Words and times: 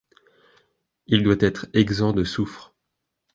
Il 1.05 1.21
doit 1.21 1.35
être 1.41 1.67
exempt 1.75 2.11
de 2.13 2.23
soufre. 2.23 2.73